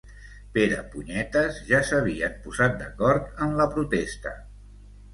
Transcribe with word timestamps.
Perepunyetes 0.53 1.59
ja 1.69 1.83
s'havien 1.91 2.41
posat 2.49 2.83
d'acord 2.83 3.47
en 3.49 3.57
la 3.63 3.71
protesta. 3.79 4.39